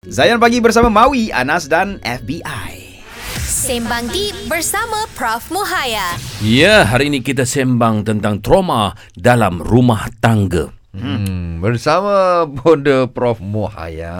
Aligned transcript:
Zayan 0.00 0.40
Pagi 0.40 0.64
bersama 0.64 0.88
Maui, 0.88 1.28
Anas 1.28 1.68
dan 1.68 2.00
FBI. 2.00 3.04
Sembang 3.36 4.08
Deep 4.08 4.48
bersama 4.48 5.04
Prof. 5.12 5.52
Muhaya. 5.52 6.16
Ya, 6.40 6.88
hari 6.88 7.12
ini 7.12 7.20
kita 7.20 7.44
sembang 7.44 8.08
tentang 8.08 8.40
trauma 8.40 8.96
dalam 9.12 9.60
rumah 9.60 10.08
tangga. 10.24 10.72
Hmm, 10.96 11.60
bersama 11.60 12.48
Bonda 12.48 13.12
Prof 13.12 13.44
Mohaya. 13.44 14.16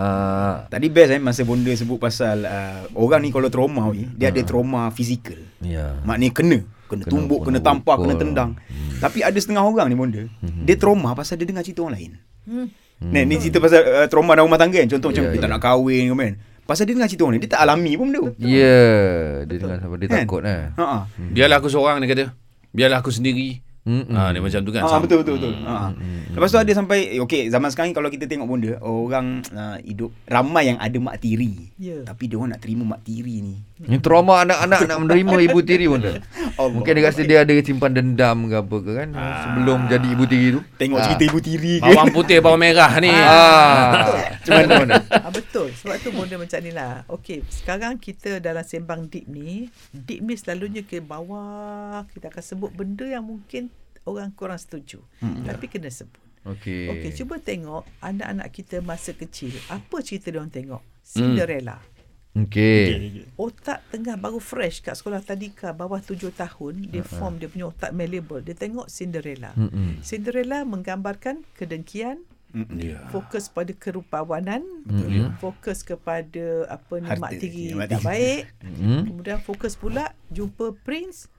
Tadi 0.69 0.93
best 0.93 1.16
eh 1.16 1.21
masa 1.24 1.48
Bonda 1.48 1.72
sebut 1.72 1.97
pasal 1.97 2.44
uh, 2.44 2.85
orang 2.92 3.24
ni 3.24 3.33
kalau 3.33 3.49
trauma 3.49 3.88
ni, 3.88 4.04
dia 4.21 4.28
ada 4.28 4.44
trauma 4.44 4.92
fizikal. 4.92 5.40
Ya. 5.65 5.97
Maknanya 6.04 6.37
kena, 6.37 6.58
kena, 6.92 7.08
Kena 7.08 7.08
tumbuk, 7.08 7.40
kena 7.49 7.56
pukul. 7.56 7.65
tampar, 7.65 7.97
kena 8.04 8.15
tendang. 8.21 8.51
Tapi 9.01 9.24
ada 9.24 9.38
setengah 9.40 9.65
orang 9.65 9.88
ni 9.88 9.97
Bonda, 9.97 10.28
dia 10.44 10.76
trauma 10.76 11.17
pasal 11.17 11.40
dia 11.40 11.49
dengar 11.49 11.65
cerita 11.65 11.81
orang 11.88 11.97
lain. 11.97 12.12
Hmm. 12.44 12.69
Ni, 13.01 13.24
ni 13.24 13.40
cerita 13.40 13.58
pasal 13.58 13.80
uh, 13.80 14.06
trauma 14.06 14.37
dalam 14.37 14.46
rumah 14.46 14.60
tangga 14.60 14.76
kan. 14.76 14.88
Contoh 14.92 15.08
macam 15.08 15.24
Ya, 15.24 15.33
dia 15.33 15.40
tak 15.40 15.48
ya. 15.48 15.54
nak 15.56 15.62
kahwin 15.64 16.02
ke 16.05 16.14
kan. 16.14 16.34
Pasal 16.69 16.84
dia 16.84 16.95
dengar 16.95 17.09
cerita 17.09 17.24
orang 17.24 17.34
ni, 17.34 17.42
dia 17.42 17.51
tak 17.51 17.60
alami 17.65 17.92
pun 17.97 18.06
benda. 18.12 18.20
tu. 18.20 18.27
Ya, 18.38 18.84
dia 19.42 19.56
dengar 19.56 19.77
sampai 19.80 19.98
dia 19.98 20.09
Kan? 20.09 20.19
takut 20.23 20.42
eh. 20.45 20.62
Ha 20.77 20.84
ah. 20.84 21.02
Biarlah 21.19 21.56
aku 21.59 21.66
seorang 21.66 21.97
dia 21.98 22.09
kata. 22.12 22.25
Biarlah 22.70 22.98
aku 23.01 23.11
sendiri. 23.11 23.65
Mm-mm. 23.80 24.12
Ha, 24.12 24.29
dia 24.29 24.39
macam 24.39 24.61
tu 24.61 24.70
kan. 24.70 24.83
Ah 24.83 24.91
Sam- 24.91 25.02
betul 25.02 25.19
betul 25.20 25.34
betul. 25.37 25.52
Ha. 25.65 25.97
Lepas 26.30 26.48
tu 26.48 26.59
ada 26.59 26.69
sampai 26.70 26.98
okey 27.19 27.48
zaman 27.48 27.69
sekarang 27.69 27.91
ni 27.91 27.97
kalau 27.97 28.06
kita 28.06 28.25
tengok 28.25 28.47
bonda 28.47 28.77
orang 28.79 29.27
uh, 29.48 29.80
hidup 29.80 30.12
ramai 30.25 30.69
yang 30.69 30.79
ada 30.79 30.95
mak 30.97 31.16
tiri. 31.16 31.73
Ya. 31.75 32.05
Tapi 32.05 32.29
dia 32.29 32.37
orang 32.37 32.53
nak 32.53 32.61
terima 32.61 32.84
mak 32.87 33.01
tiri 33.01 33.41
ni. 33.41 33.56
Ini 33.80 33.97
trauma 33.98 34.45
anak-anak 34.45 34.80
nak 34.84 34.98
menerima 35.01 35.34
ibu 35.43 35.59
tiri 35.61 35.84
Bonda. 35.87 36.12
Allah. 36.61 36.70
Mungkin 36.70 36.93
dia 36.93 37.03
rasa 37.03 37.20
dia 37.23 37.41
ada 37.41 37.53
simpan 37.56 37.91
dendam 37.91 38.45
ke 38.45 38.56
apa 38.59 38.77
ke 38.79 38.93
kan 38.95 39.09
sebelum 39.16 39.79
jadi 39.89 40.06
ibu 40.06 40.25
tiri 40.25 40.48
tu. 40.53 40.61
Tengok 40.77 40.98
Ah. 40.98 41.05
cerita 41.09 41.23
ibu 41.27 41.41
tiri 41.41 41.73
ke. 41.78 41.89
Bawang 41.89 42.12
putih, 42.12 42.39
bawang 42.39 42.61
merah 42.61 42.92
ni. 42.98 43.09
Ah. 43.09 43.89
Macam 44.41 44.53
mana 44.55 44.73
Bonda? 44.75 44.97
ah, 45.11 45.31
betul. 45.31 45.69
Sebab 45.70 45.97
tu 45.97 46.09
bonda 46.11 46.34
macam 46.34 46.59
ni 46.59 46.70
lah. 46.70 47.05
Okey, 47.06 47.45
sekarang 47.47 47.97
kita 47.97 48.39
dalam 48.39 48.61
sembang 48.61 49.05
deep 49.06 49.25
ni, 49.27 49.69
deep 49.91 50.20
ni 50.20 50.33
selalunya 50.33 50.81
ke 50.81 50.97
bawah, 50.98 52.08
kita 52.08 52.28
akan 52.28 52.41
sebut 52.42 52.70
benda 52.70 53.05
yang 53.05 53.20
mungkin 53.23 53.69
orang 54.11 54.33
kurang 54.33 54.58
setuju. 54.58 54.98
Hmm. 55.19 55.44
Tapi 55.44 55.66
kena 55.66 55.89
sebut. 55.89 56.19
Okey. 56.41 56.89
Okey, 56.89 57.11
cuba 57.14 57.36
tengok 57.36 57.84
anak-anak 58.00 58.48
kita 58.48 58.80
masa 58.80 59.12
kecil. 59.12 59.52
Apa 59.69 60.00
cerita 60.00 60.33
dia 60.33 60.41
orang 60.41 60.48
tengok? 60.48 60.80
Cinderella. 61.05 61.77
Okey. 62.33 63.27
Otak 63.34 63.83
tengah 63.91 64.14
baru 64.14 64.39
fresh 64.39 64.80
kat 64.80 64.94
sekolah 64.94 65.20
tadika 65.20 65.75
bawah 65.75 65.98
tujuh 65.98 66.30
tahun, 66.30 66.89
dia 66.89 67.02
form 67.02 67.36
dia 67.36 67.50
punya 67.50 67.69
otak 67.69 67.91
malleable. 67.91 68.41
Dia 68.41 68.55
tengok 68.55 68.86
Cinderella. 68.86 69.50
Mm-mm. 69.52 70.00
Cinderella 70.00 70.62
menggambarkan 70.64 71.42
kedengkian, 71.55 72.22
Ya. 72.74 73.06
fokus 73.14 73.47
pada 73.47 73.70
kerupawanan, 73.70 74.67
Betul. 74.83 75.30
fokus 75.39 75.86
kepada 75.86 76.67
apa 76.67 76.98
ni 76.98 77.06
Harta. 77.06 77.22
mak 77.22 77.33
tiri 77.39 77.70
tak 77.86 78.02
baik. 78.02 78.42
Hmm. 78.58 79.06
Kemudian 79.06 79.39
fokus 79.39 79.78
pula 79.78 80.11
jumpa 80.34 80.74
prince 80.83 81.30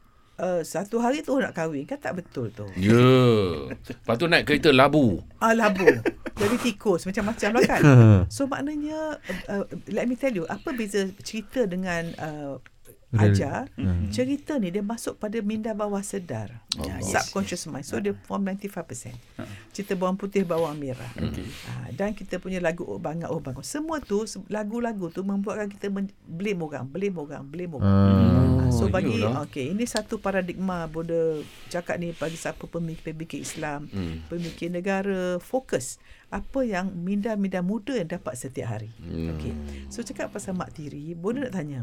uh, 0.42 0.61
satu 0.66 0.97
hari 0.97 1.22
tu 1.22 1.38
nak 1.38 1.53
kahwin 1.53 1.86
kan 1.86 2.02
tak 2.02 2.17
betul 2.17 2.50
tu. 2.50 2.66
Ya. 2.73 3.70
Lepas 3.70 4.16
tu 4.17 4.25
naik 4.25 4.50
kereta 4.50 4.73
labu. 4.73 5.22
Ah 5.38 5.53
labu. 5.53 5.86
Jadi 6.42 6.56
tikus 6.58 7.06
macam-macam 7.06 7.50
lah 7.53 7.64
kan. 7.70 7.81
So 8.36 8.50
maknanya 8.50 9.22
uh, 9.22 9.62
uh, 9.62 9.64
let 9.94 10.09
me 10.09 10.17
tell 10.17 10.34
you 10.34 10.50
apa 10.50 10.73
beza 10.73 11.06
cerita 11.22 11.69
dengan 11.69 12.09
uh, 12.17 12.58
ajar. 13.14 13.67
Hmm. 13.73 14.08
cerita 14.08 14.56
ni 14.56 14.70
dia 14.70 14.80
masuk 14.80 15.16
pada 15.16 15.36
minda 15.40 15.72
bawah 15.72 16.00
sedar. 16.00 16.64
Allah. 16.73 17.02
subconscious 17.02 17.66
mind. 17.66 17.84
So 17.84 17.98
dia 17.98 18.16
form 18.22 18.45
95% 18.45 19.12
cerita 19.70 19.94
bawang 19.94 20.16
putih 20.16 20.44
bawang 20.44 20.76
merah. 20.76 21.12
Okey. 21.14 21.44
ha, 21.66 21.92
dan 21.92 22.12
kita 22.12 22.38
punya 22.38 22.58
lagu 22.58 22.84
oh 22.84 22.98
bangat 22.98 23.28
oh 23.28 23.38
bangun. 23.38 23.62
Semua 23.62 24.00
tu 24.00 24.22
lagu-lagu 24.48 25.08
tu 25.08 25.22
membuatkan 25.22 25.68
kita 25.68 25.88
men- 25.88 26.16
blame 26.22 26.62
orang 26.62 26.86
blame 26.86 27.18
orang 27.18 27.44
blame 27.44 27.73
orang. 27.73 27.88
Hmm. 27.88 28.59
Ha, 28.62 28.70
so 28.70 28.81
Oh, 28.81 28.90
bagi 28.90 29.20
okey 29.20 29.72
ini 29.72 29.84
satu 29.84 30.18
paradigma 30.18 30.86
Bonda 30.86 31.40
cakap 31.68 31.96
ni 31.98 32.12
bagi 32.12 32.36
siapa 32.36 32.64
pemikir-pemikir 32.64 33.40
Islam 33.40 33.88
Hmm. 33.88 34.24
pemikir 34.28 34.68
negara. 34.68 35.35
Fokus 35.38 36.00
apa 36.28 36.62
yang 36.62 36.91
minda-minda 36.94 37.59
muda 37.59 37.91
yang 37.94 38.08
dapat 38.09 38.34
setiap 38.34 38.72
hari. 38.72 38.91
Hmm. 38.97 39.35
okey 39.35 39.52
so 39.88 40.00
cakap 40.00 40.30
pasal 40.30 40.53
mak 40.53 40.72
tiri 40.72 41.12
Bonda 41.12 41.44
nak 41.44 41.53
tanya 41.53 41.81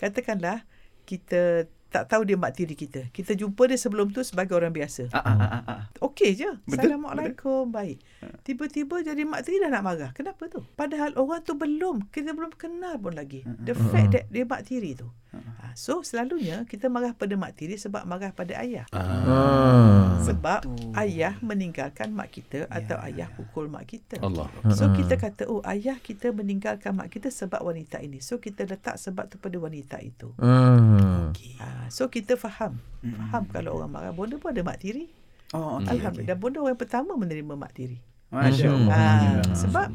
katakanlah 0.00 0.64
kita 1.04 1.68
tak 1.90 2.06
tahu 2.06 2.22
dia 2.22 2.38
mak 2.38 2.54
tiri 2.54 2.78
kita 2.78 3.10
kita 3.10 3.34
jumpa 3.34 3.66
dia 3.66 3.74
sebelum 3.74 4.14
tu 4.14 4.22
sebagai 4.22 4.54
orang 4.54 4.70
biasa 4.70 5.10
Ah, 5.10 5.26
ah, 5.26 5.36
ah, 5.36 5.50
ah, 5.50 5.62
ah. 5.66 5.80
Okey 6.00 6.38
je. 6.38 6.46
Betul, 6.64 6.96
Assalamualaikum. 6.96 7.68
Baik. 7.68 7.98
Tiba-tiba 8.40 9.02
jadi 9.02 9.20
mak 9.26 9.42
tiri 9.42 9.60
dah 9.60 9.68
nak 9.68 9.82
marah. 9.84 10.10
Kenapa 10.16 10.46
tu? 10.48 10.62
Padahal 10.78 11.12
orang 11.18 11.42
tu 11.42 11.58
belum. 11.58 12.08
Kita 12.08 12.32
belum 12.32 12.54
kenal 12.56 12.96
pun 12.96 13.12
lagi. 13.12 13.44
The 13.44 13.74
fact 13.74 14.14
that 14.14 14.24
dia 14.30 14.46
mak 14.46 14.64
tiri 14.64 14.96
tu. 14.96 15.10
Ha, 15.34 15.38
so 15.76 16.00
selalunya 16.00 16.64
kita 16.66 16.90
marah 16.90 17.12
pada 17.14 17.34
mak 17.34 17.58
tiri 17.58 17.76
sebab 17.76 18.06
marah 18.08 18.32
pada 18.34 18.58
ayah. 18.62 18.86
Ah. 18.94 20.18
Sebab 20.24 20.66
ayah 20.98 21.36
meninggalkan 21.40 22.12
mak 22.12 22.32
kita 22.34 22.66
atau 22.70 22.98
ayah 23.06 23.28
pukul 23.34 23.70
mak 23.70 23.88
kita. 23.90 24.18
Allah. 24.22 24.50
So 24.74 24.90
kita 24.92 25.16
kata 25.16 25.46
oh 25.46 25.62
ayah 25.66 25.98
kita 25.98 26.34
meninggalkan 26.34 26.96
mak 26.96 27.12
kita 27.12 27.30
sebab 27.30 27.62
wanita 27.62 28.00
ini. 28.02 28.18
So 28.22 28.42
kita 28.42 28.66
letak 28.66 28.96
sebab 28.98 29.30
tu 29.30 29.36
pada 29.38 29.56
wanita 29.56 30.00
itu. 30.02 30.34
Hmm. 30.40 31.32
Ha, 31.60 31.86
so 31.92 32.10
kita 32.10 32.34
faham. 32.34 32.80
Faham 33.00 33.44
kalau 33.48 33.80
orang 33.80 33.90
marah. 33.90 34.12
Bonda 34.12 34.36
pun 34.36 34.52
ada 34.52 34.62
mak 34.66 34.80
tiri. 34.82 35.08
Oh, 35.50 35.82
okey. 35.82 35.98
Alhamdulillah. 35.98 36.28
Dan 36.30 36.36
bonda 36.38 36.58
orang 36.62 36.78
pertama 36.78 37.18
menerima 37.18 37.54
mak 37.58 37.72
tiri. 37.74 37.98
Masya-Allah. 38.30 38.94
Ha, 38.94 39.42
sebab 39.58 39.86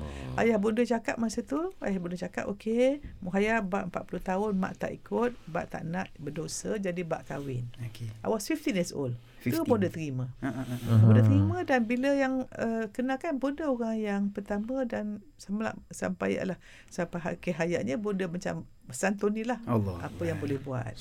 ayah 0.44 0.58
bonda 0.60 0.84
cakap 0.84 1.16
masa 1.16 1.40
tu, 1.40 1.72
ayah 1.80 2.00
bonda 2.04 2.20
cakap, 2.20 2.52
okey, 2.52 3.00
Muhaya 3.24 3.64
bak 3.64 3.88
40 3.92 4.20
tahun, 4.20 4.52
mak 4.60 4.76
tak 4.76 4.92
ikut, 4.92 5.32
bak 5.48 5.72
tak 5.72 5.88
nak 5.88 6.12
berdosa, 6.20 6.76
jadi 6.76 7.02
bak 7.08 7.32
kahwin. 7.32 7.64
Okey. 7.80 8.12
I 8.12 8.28
was 8.28 8.44
15 8.44 8.76
years 8.76 8.92
old. 8.92 9.16
Tu 9.40 9.54
15. 9.54 9.64
bonda 9.70 9.88
terima. 9.88 10.26
Ah, 10.42 10.52
ah, 10.52 10.66
ah. 10.66 10.78
Hmm. 10.84 11.02
Bonda 11.08 11.22
terima 11.24 11.58
dan 11.64 11.80
bila 11.86 12.10
yang 12.12 12.50
uh, 12.58 12.90
kenakan 12.92 13.38
bonda 13.38 13.70
orang 13.70 13.96
yang 14.02 14.22
pertama 14.34 14.84
dan 14.84 15.22
sampai 15.36 15.76
sampai 15.92 16.30
alah 16.40 16.60
sampai 16.88 17.36
akhir 17.36 17.54
hayatnya 17.60 18.00
bonda 18.00 18.26
macam 18.32 18.64
santunilah 18.94 19.58
Allah. 19.66 19.98
apa 20.06 20.22
yang 20.30 20.38
boleh 20.38 20.62
buat. 20.62 20.94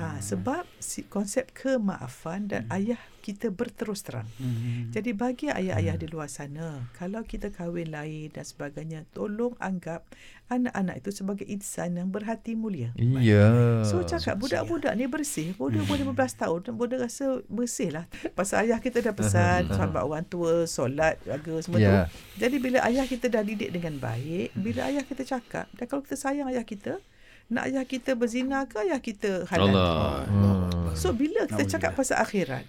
Ha, 0.00 0.06
sebab 0.24 0.64
si, 0.80 1.04
konsep 1.04 1.52
kemaafan 1.52 2.48
dan 2.48 2.64
ayah 2.72 2.96
kita 3.20 3.52
berterus 3.52 4.00
terang. 4.00 4.24
Hmm. 4.40 4.88
Jadi 4.88 5.12
bagi 5.12 5.52
ayah-ayah 5.52 6.00
di 6.00 6.08
luar 6.08 6.32
sana, 6.32 6.88
kalau 6.96 7.20
kita 7.20 7.52
kahwin 7.52 7.92
lain 7.92 8.32
dan 8.32 8.44
sebagainya, 8.48 9.04
tolong 9.12 9.52
anggap 9.60 10.08
anak-anak 10.50 10.98
itu 10.98 11.10
sebagai 11.14 11.46
insan 11.46 11.94
yang 11.94 12.10
berhati 12.10 12.58
mulia. 12.58 12.90
Iya. 12.98 13.80
So 13.86 14.02
cakap 14.02 14.36
budak-budak 14.36 14.92
ni 14.98 15.06
bersih, 15.06 15.54
budak 15.54 15.86
umur 15.86 16.10
15 16.10 16.42
tahun, 16.42 16.60
budak 16.74 17.06
rasa 17.06 17.38
bersih 17.46 17.94
lah. 17.94 18.04
Pasal 18.34 18.66
ayah 18.66 18.82
kita 18.82 18.98
dah 18.98 19.14
pesan, 19.14 19.70
sahabat 19.78 20.02
orang 20.02 20.26
tua, 20.26 20.66
solat, 20.66 21.22
jaga 21.22 21.54
semua 21.62 21.78
Ya. 21.78 21.86
tu. 21.86 21.96
Jadi 22.42 22.56
bila 22.58 22.82
ayah 22.84 23.06
kita 23.06 23.30
dah 23.30 23.46
didik 23.46 23.70
dengan 23.70 23.96
baik, 23.96 24.50
bila 24.58 24.90
ayah 24.90 25.06
kita 25.06 25.22
cakap, 25.22 25.70
dan 25.78 25.86
kalau 25.86 26.02
kita 26.02 26.18
sayang 26.18 26.50
ayah 26.50 26.66
kita, 26.66 26.98
nak 27.46 27.70
ayah 27.70 27.86
kita 27.86 28.18
berzina 28.18 28.66
ke 28.66 28.78
ayah 28.82 28.98
kita 28.98 29.46
halal? 29.50 29.70
Allah. 29.70 30.26
Hmm. 30.26 30.94
So 30.98 31.14
bila 31.14 31.46
kita 31.46 31.66
cakap 31.78 31.94
pasal 31.94 32.18
akhirat, 32.18 32.66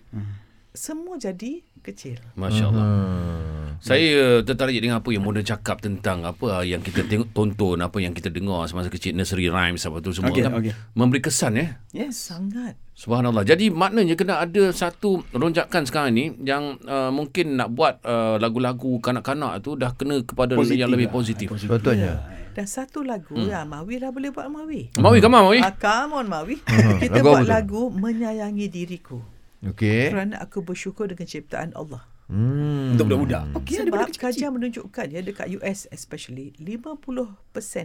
semua 0.71 1.17
jadi 1.17 1.65
kecil. 1.81 2.21
Masya 2.37 2.69
Allah. 2.69 2.85
Hmm. 2.85 3.60
Saya 3.81 4.45
tertarik 4.45 4.77
dengan 4.77 5.01
apa 5.01 5.09
yang 5.09 5.25
Bonda 5.25 5.41
cakap 5.41 5.81
tentang 5.81 6.21
apa 6.21 6.61
yang 6.61 6.85
kita 6.85 7.01
tengok 7.01 7.33
tonton, 7.33 7.81
apa 7.81 7.97
yang 7.97 8.13
kita 8.13 8.29
dengar 8.29 8.69
semasa 8.69 8.93
kecil 8.93 9.17
nursery 9.17 9.49
rhymes 9.49 9.81
apa 9.83 9.97
tu 9.99 10.13
semua 10.13 10.29
Okey, 10.29 10.45
kan 10.45 10.53
okey. 10.53 10.73
memberi 10.93 11.17
kesan 11.17 11.57
ya. 11.57 11.81
Yes. 11.89 12.29
Sangat. 12.29 12.77
Subhanallah. 12.93 13.41
Jadi 13.41 13.73
maknanya 13.73 14.13
kena 14.13 14.37
ada 14.37 14.69
satu 14.69 15.25
lonjakan 15.33 15.89
sekarang 15.89 16.13
ni 16.13 16.29
yang 16.45 16.77
uh, 16.85 17.09
mungkin 17.09 17.57
nak 17.57 17.73
buat 17.73 17.97
uh, 18.05 18.37
lagu-lagu 18.37 19.01
kanak-kanak 19.01 19.65
tu 19.65 19.73
dah 19.73 19.97
kena 19.97 20.21
kepada 20.21 20.53
Positif 20.53 20.77
yang 20.77 20.93
lebih 20.93 21.09
lah. 21.09 21.17
positif. 21.17 21.47
Sepatutnya. 21.57 22.21
Dan 22.53 22.67
satu 22.69 23.01
lagu 23.01 23.33
hmm. 23.33 23.49
ya 23.49 23.65
Mawi 23.65 23.97
lah 23.97 24.13
boleh 24.13 24.29
buat 24.29 24.45
Mawi. 24.45 24.93
Mawi 25.01 25.17
come 25.17 25.39
on, 25.39 25.43
Mawi. 25.49 25.59
Ah, 25.65 25.73
come 25.73 26.21
on 26.21 26.27
Mawi. 26.29 26.55
Hmm, 26.69 26.99
Kita 27.01 27.17
lagu 27.17 27.25
buat 27.33 27.47
lagu 27.49 27.81
menyayangi 27.89 28.67
diriku. 28.69 29.17
Okey. 29.65 30.13
Kerana 30.13 30.37
aku 30.37 30.61
bersyukur 30.61 31.09
dengan 31.09 31.25
ciptaan 31.25 31.73
Allah. 31.73 32.10
Hmm. 32.31 32.95
Untuk 32.95 33.11
budak-budak. 33.11 33.43
Okey, 33.59 33.75
ada 33.75 33.91
Sebab 33.91 34.07
kecil-kecil. 34.07 34.23
kajian 34.23 34.51
menunjukkan 34.55 35.05
ya 35.11 35.19
dekat 35.19 35.47
US 35.59 35.79
especially 35.91 36.55
50% 36.55 37.35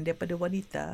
daripada 0.07 0.35
wanita 0.39 0.85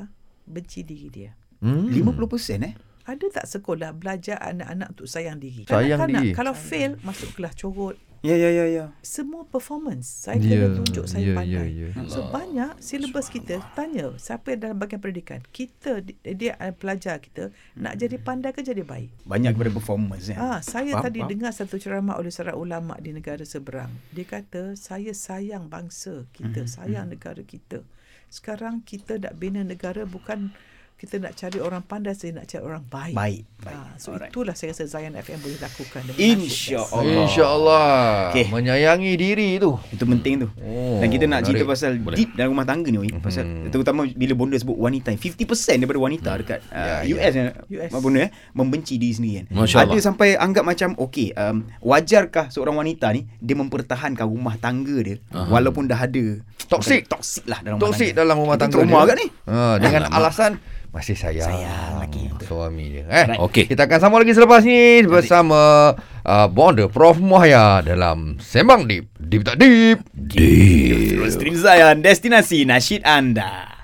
benci 0.42 0.80
diri 0.82 1.08
dia. 1.12 1.30
Hmm. 1.60 1.86
50% 1.86 2.64
eh. 2.64 2.74
Ada 3.02 3.26
tak 3.34 3.46
sekolah 3.50 3.92
belajar 3.92 4.38
anak-anak 4.40 4.94
untuk 4.94 5.04
sayang 5.04 5.36
diri? 5.36 5.66
Sayang 5.66 6.00
Kanak-kanak 6.00 6.22
diri. 6.22 6.32
kalau 6.32 6.54
fail 6.54 6.96
masuk 7.02 7.34
kelas 7.34 7.52
corot. 7.54 7.98
Ya 8.22 8.38
ya 8.38 8.48
ya 8.48 8.64
ya. 8.64 8.84
Semua 9.02 9.42
performance. 9.44 10.06
Saya 10.06 10.38
Ya, 10.38 10.62
kena 10.62 10.78
tunjuk 10.78 11.04
saya 11.04 11.26
ya, 11.26 11.34
pandai. 11.34 11.74
ya, 11.74 11.90
ya. 11.90 12.06
So 12.06 12.30
banyak 12.30 12.78
silibus 12.78 13.26
kita 13.26 13.58
tanya 13.74 14.14
siapa 14.16 14.54
yang 14.54 14.60
dalam 14.62 14.76
bahagian 14.78 15.02
pendidikan. 15.02 15.42
Kita 15.48 15.98
di- 15.98 16.14
dia 16.32 16.54
uh, 16.56 16.70
pelajar 16.70 17.18
kita 17.18 17.50
nak 17.74 17.98
jadi 17.98 18.16
pandai 18.16 18.50
ke 18.50 18.62
jadi 18.62 18.80
baik. 18.80 19.26
Banyak 19.26 19.52
kepada 19.52 19.70
performance 19.72 20.30
ya. 20.30 20.38
Ah, 20.38 20.58
saya 20.60 20.94
Faham, 20.94 21.04
tadi 21.04 21.18
faham. 21.18 21.30
dengar 21.30 21.50
satu 21.50 21.76
ceramah 21.76 22.14
oleh 22.14 22.30
seorang 22.30 22.54
ulama 22.56 22.94
di 22.96 23.10
negara 23.10 23.42
seberang. 23.42 23.90
Dia 24.08 24.22
kata 24.24 24.78
saya 24.78 25.10
sayang 25.12 25.66
bangsa 25.66 26.22
kita, 26.30 26.62
sayang 26.64 27.10
negara 27.10 27.42
kita. 27.42 27.82
sekarang 28.28 28.80
kita 28.80 29.20
nak 29.20 29.36
bina 29.36 29.60
negara 29.60 30.08
bukan 30.08 30.56
kita 31.02 31.18
nak 31.18 31.34
cari 31.34 31.58
orang 31.58 31.82
pandai, 31.82 32.14
saya 32.14 32.30
nak 32.32 32.46
cari 32.46 32.62
orang 32.62 32.78
baik. 32.84 33.10
Baik, 33.12 33.42
baik. 33.58 33.74
Ah, 33.74 33.90
so 33.96 34.14
Alright. 34.14 34.30
itulah 34.30 34.54
saya 34.54 34.70
rasa 34.70 34.86
Zayan 34.86 35.12
FM 35.12 35.34
boleh 35.36 35.58
lakukan. 35.58 35.98
dengan 36.00 36.14
Insya 36.14 36.78
nasib 36.78 36.78
best. 36.78 36.94
Allah. 36.94 37.18
InsyaAllah. 37.18 37.90
Okey. 38.30 38.46
Menyayangi 38.48 39.12
diri 39.12 39.48
tu. 39.58 39.70
Itu 39.88 40.04
penting 40.04 40.34
tu. 40.38 40.48
Oh, 40.56 41.02
Dan 41.02 41.08
kita 41.08 41.26
nak 41.26 41.42
cerita 41.42 41.58
menarik. 41.60 41.74
pasal 41.74 41.92
Boleh. 41.98 42.16
deep 42.16 42.30
dalam 42.32 42.54
rumah 42.54 42.62
tangga 42.62 42.86
ni 42.86 42.98
Oi. 42.98 43.10
Pasal 43.18 43.42
terutama 43.68 44.06
bila 44.06 44.32
bonda 44.36 44.54
sebut 44.54 44.78
wanita 44.78 45.10
50% 45.10 45.42
daripada 45.76 45.98
wanita 45.98 46.30
dekat 46.36 46.58
uh, 46.70 47.02
Ya, 47.02 47.02
ya. 47.02 47.14
US, 47.18 47.32
US. 47.34 47.50
US. 47.88 47.90
bonda 47.98 48.20
eh 48.20 48.30
membenci 48.52 48.94
diri 48.94 49.10
sendiri 49.12 49.34
kan. 49.42 49.46
Masya 49.58 49.76
Ada 49.76 49.90
Allah. 49.90 50.04
sampai 50.04 50.28
anggap 50.36 50.62
macam 50.62 50.88
okey 51.00 51.34
um, 51.34 51.56
wajarkah 51.82 52.46
seorang 52.48 52.78
wanita 52.78 53.10
ni 53.10 53.26
dia 53.36 53.54
mempertahankan 53.54 54.22
rumah 54.22 54.54
tangga 54.56 55.02
dia 55.02 55.18
Aha. 55.30 55.50
walaupun 55.50 55.84
dah 55.84 55.98
ada 55.98 56.38
Toxic. 56.62 57.04
toksik 57.04 57.44
lah 57.44 57.58
dalam 57.60 57.76
rumah 57.76 57.90
Toksik 57.90 58.08
tangga. 58.08 58.20
dalam 58.22 58.36
rumah 58.38 58.56
tangga 58.56 58.74
trauma 58.76 58.94
dia. 58.94 59.02
agak 59.02 59.16
ni. 59.18 59.26
Ha, 59.44 59.56
dengan 59.76 60.02
Alamak. 60.04 60.16
alasan 60.16 60.52
masih 60.92 61.16
sayang. 61.16 61.48
Sayang 61.48 62.04
lagi. 62.04 62.28
Suami 62.44 62.84
dia. 62.92 63.04
Eh? 63.08 63.24
Right. 63.32 63.40
Okey. 63.40 63.64
Kita 63.64 63.88
akan 63.88 63.98
sambung 63.98 64.20
lagi 64.20 64.36
selepas 64.36 64.60
ni 64.60 65.00
bersama 65.08 65.92
uh, 66.22 66.46
Bonda 66.52 66.86
Prof 66.92 67.16
Muhaya 67.16 67.80
dalam 67.80 68.36
Sembang 68.38 68.84
Deep. 68.84 69.08
Deep 69.16 69.42
tak 69.42 69.56
deep. 69.56 70.04
Terus 70.28 71.40
Stream 71.40 71.56
Zayan 71.56 72.04
destinasi 72.04 72.68
nasyid 72.68 73.02
anda. 73.08 73.81